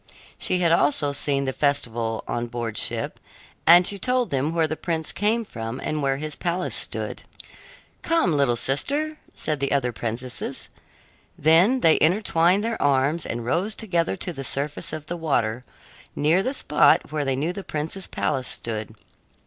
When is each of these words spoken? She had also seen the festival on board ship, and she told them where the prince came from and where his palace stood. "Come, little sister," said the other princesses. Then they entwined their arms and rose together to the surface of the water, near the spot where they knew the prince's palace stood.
She 0.39 0.57
had 0.61 0.71
also 0.71 1.11
seen 1.11 1.45
the 1.45 1.53
festival 1.53 2.23
on 2.27 2.47
board 2.47 2.75
ship, 2.75 3.19
and 3.67 3.85
she 3.85 3.99
told 3.99 4.31
them 4.31 4.51
where 4.51 4.65
the 4.65 4.75
prince 4.75 5.11
came 5.11 5.45
from 5.45 5.79
and 5.79 6.01
where 6.01 6.17
his 6.17 6.35
palace 6.35 6.73
stood. 6.73 7.21
"Come, 8.01 8.35
little 8.35 8.55
sister," 8.55 9.19
said 9.35 9.59
the 9.59 9.71
other 9.71 9.91
princesses. 9.91 10.69
Then 11.37 11.81
they 11.81 11.99
entwined 12.01 12.63
their 12.63 12.81
arms 12.81 13.27
and 13.27 13.45
rose 13.45 13.75
together 13.75 14.15
to 14.17 14.33
the 14.33 14.43
surface 14.43 14.91
of 14.91 15.05
the 15.05 15.17
water, 15.17 15.63
near 16.15 16.41
the 16.41 16.55
spot 16.55 17.11
where 17.11 17.23
they 17.23 17.35
knew 17.35 17.53
the 17.53 17.63
prince's 17.63 18.07
palace 18.07 18.47
stood. 18.47 18.95